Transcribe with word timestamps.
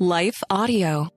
Life 0.00 0.44
Audio. 0.48 1.08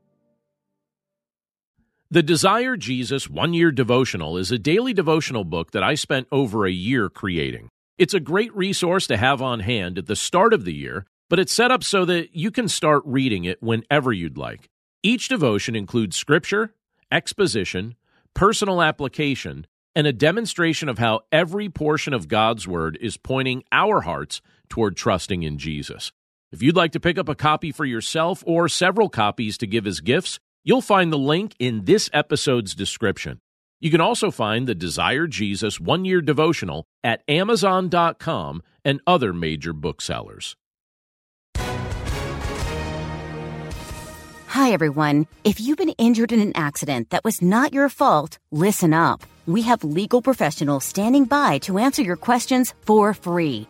The 2.10 2.24
Desire 2.24 2.76
Jesus 2.76 3.30
One 3.30 3.54
Year 3.54 3.72
Devotional 3.72 4.40
is 4.40 4.52
a 4.52 4.58
daily 4.58 4.92
devotional 4.92 5.44
book 5.44 5.70
that 5.74 5.84
I 5.84 5.94
spent 5.94 6.28
over 6.32 6.66
a 6.66 6.72
year 6.72 7.08
creating. 7.08 7.70
It's 8.00 8.16
a 8.16 8.20
great 8.20 8.52
resource 8.56 9.06
to 9.06 9.18
have 9.18 9.40
on 9.40 9.60
hand 9.60 10.00
at 10.00 10.08
the 10.08 10.16
start 10.16 10.52
of 10.52 10.66
the 10.66 10.74
year, 10.74 11.06
but 11.30 11.38
it's 11.38 11.54
set 11.54 11.70
up 11.70 11.84
so 11.84 12.06
that 12.06 12.36
you 12.36 12.50
can 12.50 12.68
start 12.68 13.04
reading 13.06 13.46
it 13.46 13.62
whenever 13.62 14.12
you'd 14.12 14.40
like. 14.40 14.68
Each 15.04 15.28
devotion 15.28 15.76
includes 15.76 16.18
scripture, 16.18 16.74
exposition, 17.12 17.94
personal 18.34 18.82
application, 18.82 19.68
and 19.96 20.08
a 20.08 20.14
demonstration 20.14 20.90
of 20.90 20.98
how 20.98 21.20
every 21.32 21.70
portion 21.70 22.16
of 22.16 22.28
God's 22.28 22.68
Word 22.68 22.98
is 23.00 23.16
pointing 23.16 23.64
our 23.72 24.02
hearts 24.02 24.42
toward 24.70 24.98
trusting 24.98 25.44
in 25.44 25.60
Jesus. 25.60 26.12
If 26.52 26.62
you'd 26.62 26.76
like 26.76 26.92
to 26.92 27.00
pick 27.00 27.18
up 27.18 27.30
a 27.30 27.36
copy 27.36 27.72
for 27.72 27.86
yourself 27.86 28.44
or 28.46 28.68
several 28.68 29.08
copies 29.08 29.58
to 29.60 29.68
give 29.68 29.88
as 29.88 30.02
gifts, 30.02 30.38
you'll 30.66 30.82
find 30.82 31.12
the 31.12 31.18
link 31.18 31.56
in 31.60 31.86
this 31.86 32.10
episode's 32.12 32.76
description. 32.76 33.40
You 33.80 33.90
can 33.90 34.02
also 34.02 34.32
find 34.32 34.68
the 34.68 34.76
Desire 34.76 35.28
Jesus 35.28 35.80
one 35.80 36.04
year 36.04 36.20
devotional 36.20 36.84
at 37.06 37.24
Amazon.com 37.30 38.64
and 38.84 39.00
other 39.08 39.32
major 39.32 39.72
booksellers. 39.72 40.58
Hi, 44.48 44.74
everyone. 44.74 45.28
If 45.46 45.62
you've 45.62 45.78
been 45.78 45.96
injured 45.98 46.34
in 46.34 46.42
an 46.42 46.52
accident 46.56 47.12
that 47.12 47.24
was 47.24 47.42
not 47.42 47.74
your 47.74 47.88
fault, 47.88 48.40
listen 48.52 48.94
up. 48.94 49.24
We 49.48 49.62
have 49.62 49.86
legal 49.86 50.22
professionals 50.22 50.84
standing 50.84 51.24
by 51.24 51.60
to 51.60 51.78
answer 51.78 52.02
your 52.02 52.18
questions 52.18 52.74
for 52.86 53.14
free. 53.14 53.70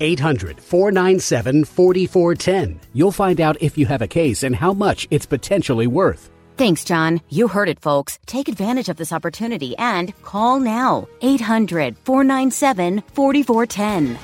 800 0.00 0.60
497 0.60 1.64
4410. 1.64 2.80
You'll 2.92 3.12
find 3.12 3.40
out 3.40 3.56
if 3.60 3.78
you 3.78 3.86
have 3.86 4.02
a 4.02 4.08
case 4.08 4.42
and 4.42 4.54
how 4.54 4.72
much 4.72 5.06
it's 5.10 5.26
potentially 5.26 5.86
worth. 5.86 6.30
Thanks, 6.56 6.84
John. 6.84 7.20
You 7.28 7.48
heard 7.48 7.68
it, 7.68 7.80
folks. 7.80 8.18
Take 8.26 8.48
advantage 8.48 8.88
of 8.88 8.96
this 8.96 9.12
opportunity 9.12 9.76
and 9.76 10.14
call 10.22 10.58
now 10.58 11.06
800 11.20 11.98
497 11.98 13.02
4410. 13.12 14.18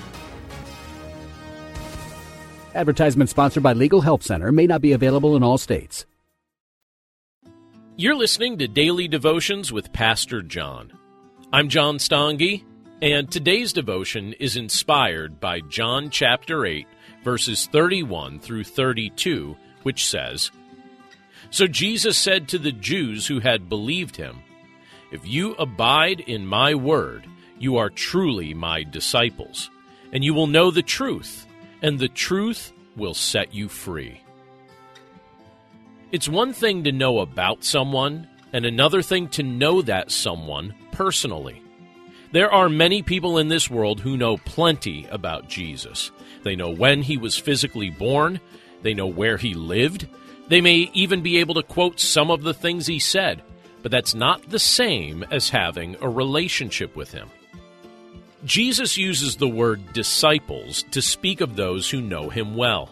Advertisement 2.75 3.29
sponsored 3.29 3.63
by 3.63 3.75
Legal 3.75 4.01
Help 4.01 4.23
Center 4.23 4.51
may 4.51 4.67
not 4.67 4.81
be 4.81 4.93
available 4.93 5.37
in 5.37 5.43
all 5.43 5.59
states. 5.59 6.07
You're 7.97 8.17
listening 8.17 8.57
to 8.59 8.67
Daily 8.67 9.07
Devotions 9.07 9.71
with 9.71 9.93
Pastor 9.93 10.41
John. 10.41 10.93
I'm 11.53 11.69
John 11.69 11.99
Stange 11.99 12.65
and 13.03 13.29
today's 13.29 13.73
devotion 13.73 14.33
is 14.35 14.57
inspired 14.57 15.41
by 15.41 15.59
John 15.59 16.09
chapter 16.09 16.65
8, 16.65 16.87
verses 17.25 17.67
31 17.67 18.39
through 18.39 18.63
32, 18.63 19.57
which 19.83 20.07
says 20.07 20.53
So 21.51 21.67
Jesus 21.67 22.17
said 22.17 22.47
to 22.49 22.61
the 22.61 22.71
Jews 22.71 23.27
who 23.27 23.41
had 23.41 23.69
believed 23.69 24.15
him, 24.15 24.39
If 25.11 25.27
you 25.27 25.55
abide 25.55 26.21
in 26.21 26.47
my 26.47 26.77
word, 26.77 27.27
you 27.59 27.77
are 27.77 27.91
truly 27.91 28.55
my 28.55 28.85
disciples, 28.85 29.69
and 30.13 30.23
you 30.23 30.33
will 30.33 30.47
know 30.47 30.71
the 30.71 30.81
truth, 30.81 31.45
and 31.83 31.99
the 31.99 32.09
truth 32.09 32.73
will 32.97 33.15
set 33.15 33.53
you 33.53 33.69
free. 33.69 34.23
It's 36.13 36.29
one 36.29 36.53
thing 36.53 36.85
to 36.85 36.93
know 36.93 37.19
about 37.19 37.65
someone, 37.65 38.29
and 38.53 38.65
another 38.65 39.03
thing 39.03 39.27
to 39.31 39.43
know 39.43 39.83
that 39.83 40.13
someone 40.13 40.73
personally. 40.93 41.63
There 42.33 42.51
are 42.51 42.71
many 42.71 43.03
people 43.03 43.37
in 43.37 43.49
this 43.49 43.71
world 43.71 44.01
who 44.01 44.17
know 44.17 44.39
plenty 44.39 45.07
about 45.11 45.49
Jesus. 45.49 46.11
They 46.43 46.57
know 46.57 46.71
when 46.71 47.03
he 47.03 47.19
was 47.19 47.37
physically 47.37 47.91
born, 47.91 48.41
they 48.81 48.95
know 48.95 49.07
where 49.07 49.37
he 49.37 49.53
lived, 49.53 50.09
they 50.49 50.63
may 50.63 50.91
even 50.95 51.23
be 51.23 51.39
able 51.39 51.55
to 51.55 51.63
quote 51.63 52.01
some 52.01 52.31
of 52.31 52.43
the 52.43 52.55
things 52.55 52.87
he 52.87 52.99
said, 52.99 53.43
but 53.83 53.93
that's 53.93 54.15
not 54.15 54.49
the 54.49 54.59
same 54.59 55.25
as 55.31 55.51
having 55.51 55.97
a 56.01 56.09
relationship 56.09 56.97
with 56.97 57.13
him. 57.13 57.31
Jesus 58.45 58.97
uses 58.97 59.37
the 59.37 59.49
word 59.49 59.93
disciples 59.93 60.85
to 60.91 61.03
speak 61.03 61.43
of 61.43 61.55
those 61.55 61.91
who 61.91 62.01
know 62.01 62.31
him 62.31 62.57
well, 62.57 62.89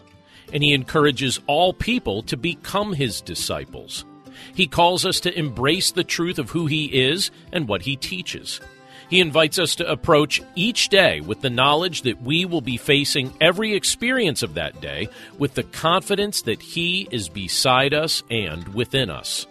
and 0.53 0.63
he 0.63 0.71
encourages 0.71 1.39
all 1.47 1.73
people 1.73 2.21
to 2.23 2.37
become 2.37 2.93
his 2.93 3.21
disciples. 3.21 4.05
He 4.53 4.67
calls 4.67 5.05
us 5.05 5.19
to 5.21 5.37
embrace 5.37 5.91
the 5.91 6.03
truth 6.03 6.39
of 6.39 6.51
who 6.51 6.67
he 6.67 6.85
is 6.85 7.31
and 7.51 7.67
what 7.67 7.81
he 7.81 7.95
teaches. 7.95 8.61
He 9.11 9.19
invites 9.19 9.59
us 9.59 9.75
to 9.75 9.91
approach 9.91 10.41
each 10.55 10.87
day 10.87 11.19
with 11.19 11.41
the 11.41 11.49
knowledge 11.49 12.03
that 12.03 12.21
we 12.21 12.45
will 12.45 12.61
be 12.61 12.77
facing 12.77 13.33
every 13.41 13.73
experience 13.73 14.41
of 14.41 14.53
that 14.53 14.79
day 14.79 15.09
with 15.37 15.53
the 15.53 15.63
confidence 15.63 16.43
that 16.43 16.61
He 16.61 17.09
is 17.11 17.27
beside 17.27 17.93
us 17.93 18.23
and 18.31 18.65
within 18.73 19.09
us. 19.09 19.47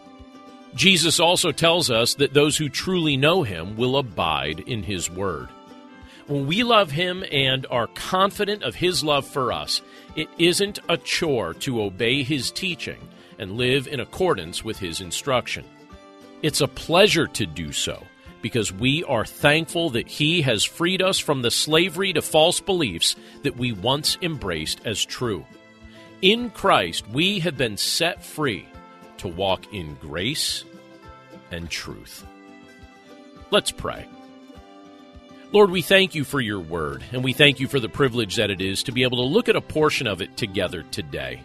Jesus 0.75 1.21
also 1.21 1.53
tells 1.53 1.91
us 1.91 2.15
that 2.15 2.33
those 2.33 2.57
who 2.57 2.71
truly 2.71 3.19
know 3.19 3.43
Him 3.43 3.77
will 3.77 3.99
abide 3.99 4.61
in 4.61 4.83
His 4.83 5.11
Word. 5.11 5.51
When 6.27 6.47
we 6.47 6.63
love 6.63 6.91
Him 6.91 7.23
and 7.31 7.67
are 7.71 7.89
confident 7.89 8.63
of 8.63 8.77
His 8.77 9.05
love 9.05 9.27
for 9.27 9.53
us, 9.53 9.83
it 10.17 10.31
isn't 10.39 10.79
a 10.89 10.97
chore 10.97 11.53
to 11.55 11.83
obey 11.83 12.23
His 12.23 12.51
teaching 12.51 13.07
and 13.39 13.59
live 13.59 13.87
in 13.89 14.01
accordance 14.01 14.65
with 14.65 14.79
His 14.79 15.03
instruction. 15.03 15.67
It's 16.41 16.63
a 16.63 16.69
pleasure 16.69 17.27
to 17.27 17.45
do 17.45 17.73
so 17.73 18.03
because 18.43 18.73
we 18.73 19.05
are 19.05 19.25
thankful 19.25 19.91
that 19.91 20.09
He 20.09 20.43
has 20.43 20.65
freed 20.65 21.03
us 21.03 21.19
from 21.19 21.43
the 21.43 21.51
slavery 21.51 22.13
to 22.13 22.23
false 22.23 22.61
beliefs 22.61 23.17
that 23.43 23.57
we 23.57 23.73
once 23.73 24.17
embraced 24.23 24.81
as 24.85 25.05
true. 25.05 25.45
In 26.23 26.51
Christ, 26.51 27.09
we 27.09 27.41
have 27.41 27.57
been 27.57 27.77
set 27.77 28.25
free 28.25 28.69
to 29.19 29.29
walk 29.29 29.73
in 29.73 29.95
grace 29.97 30.65
and 31.51 31.69
truth. 31.71 32.27
Let's 33.51 33.71
pray. 33.71 34.07
Lord, 35.53 35.71
we 35.71 35.83
thank 35.83 36.15
you 36.15 36.23
for 36.23 36.41
your 36.41 36.61
word, 36.61 37.03
and 37.11 37.25
we 37.25 37.33
thank 37.33 37.59
you 37.59 37.67
for 37.67 37.81
the 37.81 37.89
privilege 37.89 38.37
that 38.37 38.51
it 38.51 38.61
is 38.61 38.85
to 38.85 38.93
be 38.93 39.03
able 39.03 39.19
to 39.19 39.25
look 39.25 39.49
at 39.49 39.57
a 39.57 39.61
portion 39.61 40.07
of 40.07 40.23
it 40.23 40.37
together 40.37 40.85
today. 40.85 41.43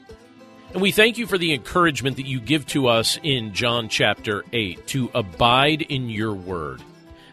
And 0.76 0.82
we 0.82 0.92
thank 0.92 1.18
you 1.18 1.26
for 1.26 1.38
the 1.38 1.54
encouragement 1.54 2.18
that 2.18 2.26
you 2.26 2.42
give 2.42 2.66
to 2.68 2.88
us 2.88 3.18
in 3.24 3.54
John 3.54 3.88
chapter 3.88 4.44
8 4.52 4.86
to 4.88 5.10
abide 5.16 5.84
in 5.84 6.10
your 6.10 6.34
word 6.34 6.84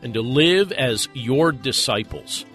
and 0.00 0.14
to 0.14 0.22
live 0.22 0.70
as 0.70 1.08
your 1.12 1.50
disciples. 1.50 2.46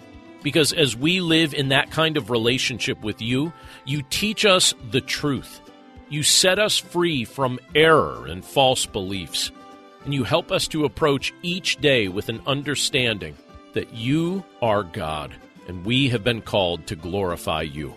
Because 0.42 0.72
as 0.72 0.96
we 0.96 1.20
live 1.20 1.52
in 1.52 1.68
that 1.68 1.90
kind 1.90 2.16
of 2.16 2.30
relationship 2.30 3.02
with 3.02 3.20
you, 3.20 3.52
you 3.84 4.00
teach 4.08 4.46
us 4.46 4.72
the 4.90 5.02
truth. 5.02 5.60
You 6.08 6.22
set 6.22 6.58
us 6.58 6.78
free 6.78 7.26
from 7.26 7.60
error 7.74 8.26
and 8.26 8.42
false 8.42 8.86
beliefs. 8.86 9.52
And 10.06 10.14
you 10.14 10.24
help 10.24 10.50
us 10.50 10.66
to 10.68 10.86
approach 10.86 11.34
each 11.42 11.76
day 11.82 12.08
with 12.08 12.30
an 12.30 12.40
understanding 12.46 13.36
that 13.74 13.92
you 13.92 14.42
are 14.62 14.84
God 14.84 15.34
and 15.66 15.84
we 15.84 16.08
have 16.08 16.24
been 16.24 16.40
called 16.40 16.86
to 16.86 16.96
glorify 16.96 17.60
you. 17.60 17.94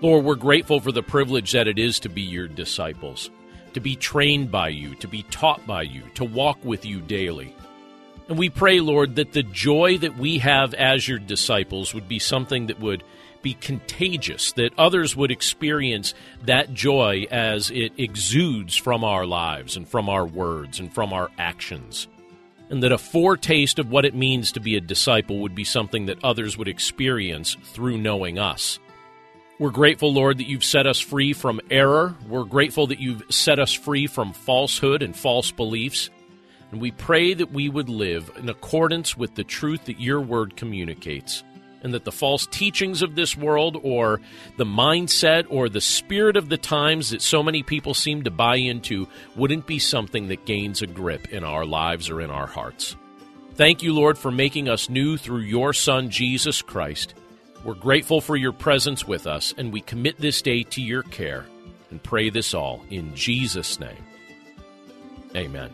Lord, 0.00 0.24
we're 0.24 0.34
grateful 0.34 0.80
for 0.80 0.92
the 0.92 1.02
privilege 1.02 1.52
that 1.52 1.68
it 1.68 1.78
is 1.78 1.98
to 2.00 2.08
be 2.08 2.22
your 2.22 2.48
disciples, 2.48 3.30
to 3.72 3.80
be 3.80 3.96
trained 3.96 4.50
by 4.50 4.68
you, 4.68 4.94
to 4.96 5.08
be 5.08 5.22
taught 5.24 5.66
by 5.66 5.82
you, 5.82 6.02
to 6.14 6.24
walk 6.24 6.62
with 6.64 6.84
you 6.84 7.00
daily. 7.00 7.54
And 8.28 8.38
we 8.38 8.50
pray, 8.50 8.80
Lord, 8.80 9.16
that 9.16 9.32
the 9.32 9.42
joy 9.42 9.98
that 9.98 10.16
we 10.16 10.38
have 10.38 10.74
as 10.74 11.06
your 11.06 11.18
disciples 11.18 11.94
would 11.94 12.08
be 12.08 12.18
something 12.18 12.66
that 12.66 12.80
would 12.80 13.04
be 13.42 13.54
contagious, 13.54 14.52
that 14.52 14.72
others 14.78 15.14
would 15.14 15.30
experience 15.30 16.14
that 16.42 16.72
joy 16.72 17.26
as 17.30 17.70
it 17.70 17.92
exudes 17.98 18.76
from 18.76 19.04
our 19.04 19.26
lives 19.26 19.76
and 19.76 19.86
from 19.86 20.08
our 20.08 20.26
words 20.26 20.80
and 20.80 20.92
from 20.92 21.12
our 21.12 21.30
actions. 21.38 22.08
And 22.70 22.82
that 22.82 22.92
a 22.92 22.98
foretaste 22.98 23.78
of 23.78 23.90
what 23.90 24.06
it 24.06 24.14
means 24.14 24.52
to 24.52 24.60
be 24.60 24.76
a 24.76 24.80
disciple 24.80 25.40
would 25.40 25.54
be 25.54 25.64
something 25.64 26.06
that 26.06 26.24
others 26.24 26.56
would 26.56 26.68
experience 26.68 27.56
through 27.62 27.98
knowing 27.98 28.38
us. 28.38 28.78
We're 29.60 29.70
grateful, 29.70 30.12
Lord, 30.12 30.38
that 30.38 30.48
you've 30.48 30.64
set 30.64 30.88
us 30.88 30.98
free 30.98 31.32
from 31.32 31.60
error. 31.70 32.16
We're 32.28 32.44
grateful 32.44 32.88
that 32.88 32.98
you've 32.98 33.22
set 33.30 33.60
us 33.60 33.72
free 33.72 34.08
from 34.08 34.32
falsehood 34.32 35.00
and 35.00 35.14
false 35.14 35.52
beliefs. 35.52 36.10
And 36.72 36.80
we 36.80 36.90
pray 36.90 37.34
that 37.34 37.52
we 37.52 37.68
would 37.68 37.88
live 37.88 38.32
in 38.36 38.48
accordance 38.48 39.16
with 39.16 39.36
the 39.36 39.44
truth 39.44 39.84
that 39.84 40.00
your 40.00 40.20
word 40.20 40.56
communicates, 40.56 41.44
and 41.82 41.94
that 41.94 42.04
the 42.04 42.10
false 42.10 42.46
teachings 42.46 43.00
of 43.00 43.14
this 43.14 43.36
world 43.36 43.78
or 43.84 44.20
the 44.56 44.64
mindset 44.64 45.46
or 45.48 45.68
the 45.68 45.80
spirit 45.80 46.36
of 46.36 46.48
the 46.48 46.58
times 46.58 47.10
that 47.10 47.22
so 47.22 47.40
many 47.40 47.62
people 47.62 47.94
seem 47.94 48.24
to 48.24 48.32
buy 48.32 48.56
into 48.56 49.06
wouldn't 49.36 49.68
be 49.68 49.78
something 49.78 50.26
that 50.28 50.46
gains 50.46 50.82
a 50.82 50.88
grip 50.88 51.32
in 51.32 51.44
our 51.44 51.64
lives 51.64 52.10
or 52.10 52.20
in 52.20 52.30
our 52.30 52.48
hearts. 52.48 52.96
Thank 53.54 53.84
you, 53.84 53.94
Lord, 53.94 54.18
for 54.18 54.32
making 54.32 54.68
us 54.68 54.90
new 54.90 55.16
through 55.16 55.42
your 55.42 55.72
Son, 55.72 56.10
Jesus 56.10 56.60
Christ. 56.60 57.14
We're 57.64 57.72
grateful 57.74 58.20
for 58.20 58.36
your 58.36 58.52
presence 58.52 59.08
with 59.08 59.26
us, 59.26 59.54
and 59.56 59.72
we 59.72 59.80
commit 59.80 60.18
this 60.18 60.42
day 60.42 60.64
to 60.64 60.82
your 60.82 61.02
care 61.02 61.46
and 61.90 62.02
pray 62.02 62.28
this 62.28 62.52
all 62.52 62.84
in 62.90 63.14
Jesus' 63.14 63.80
name. 63.80 64.04
Amen. 65.34 65.70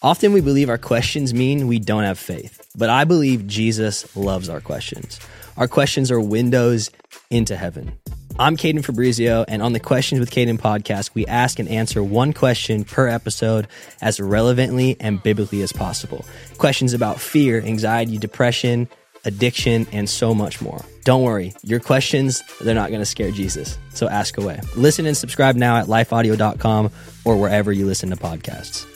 Often 0.00 0.32
we 0.32 0.40
believe 0.40 0.70
our 0.70 0.78
questions 0.78 1.34
mean 1.34 1.68
we 1.68 1.78
don't 1.78 2.04
have 2.04 2.18
faith, 2.18 2.66
but 2.74 2.88
I 2.88 3.04
believe 3.04 3.46
Jesus 3.46 4.16
loves 4.16 4.48
our 4.48 4.60
questions. 4.60 5.20
Our 5.58 5.68
questions 5.68 6.10
are 6.10 6.20
windows 6.20 6.90
into 7.30 7.54
heaven. 7.54 7.98
I'm 8.38 8.56
Caden 8.56 8.84
Fabrizio, 8.84 9.44
and 9.46 9.62
on 9.62 9.72
the 9.72 9.80
Questions 9.80 10.18
with 10.18 10.30
Caden 10.30 10.58
podcast, 10.58 11.10
we 11.14 11.26
ask 11.26 11.58
and 11.58 11.68
answer 11.68 12.02
one 12.02 12.32
question 12.32 12.84
per 12.84 13.06
episode 13.06 13.68
as 14.00 14.18
relevantly 14.18 14.96
and 15.00 15.22
biblically 15.22 15.62
as 15.62 15.72
possible. 15.72 16.24
Questions 16.56 16.94
about 16.94 17.20
fear, 17.20 17.60
anxiety, 17.60 18.16
depression, 18.18 18.88
addiction, 19.24 19.86
and 19.92 20.08
so 20.08 20.34
much 20.34 20.60
more. 20.60 20.84
Don't 21.04 21.22
worry, 21.22 21.52
your 21.62 21.78
questions, 21.78 22.42
they're 22.60 22.74
not 22.74 22.88
going 22.88 23.02
to 23.02 23.06
scare 23.06 23.30
Jesus. 23.30 23.78
So 23.90 24.08
ask 24.08 24.38
away. 24.38 24.60
Listen 24.76 25.06
and 25.06 25.16
subscribe 25.16 25.56
now 25.56 25.76
at 25.76 25.86
lifeaudio.com 25.86 26.90
or 27.24 27.36
wherever 27.36 27.70
you 27.70 27.86
listen 27.86 28.10
to 28.10 28.16
podcasts. 28.16 28.86